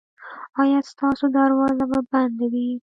ایا 0.61 0.79
ستاسو 0.91 1.25
دروازه 1.37 1.83
به 1.91 1.99
بنده 2.11 2.45
وي؟ 2.51 2.67